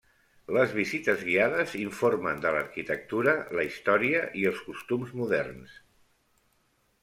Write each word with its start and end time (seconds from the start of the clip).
Les 0.55 0.71
visites 0.77 1.25
guiades 1.27 1.75
informen 1.81 2.41
de 2.47 2.55
l'arquitectura, 2.57 3.37
la 3.61 3.69
història 3.69 4.25
i 4.43 4.49
els 4.53 4.65
costums 4.71 5.15
moderns. 5.23 5.81